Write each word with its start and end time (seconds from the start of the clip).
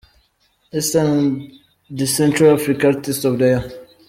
Eastern 0.73 1.51
and 1.89 2.09
central 2.09 2.55
Africa 2.55 2.87
artist 2.87 3.23
of 3.23 3.37
the 3.37 3.45
year. 3.45 3.71